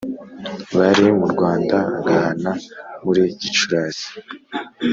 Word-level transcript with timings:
bari 0.77 1.05
mu 1.19 1.27
rwanda 1.33 1.77
agahana 1.97 2.51
muri 3.03 3.21
gicurasi 3.41 4.09